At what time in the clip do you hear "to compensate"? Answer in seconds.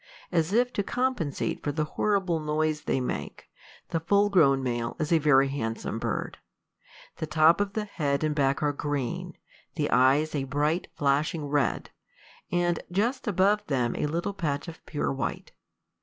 0.73-1.61